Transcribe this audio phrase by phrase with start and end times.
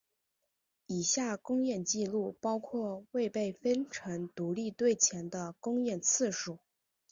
[0.87, 6.57] 以下公演记录包括未被分成独立队前的公演次数。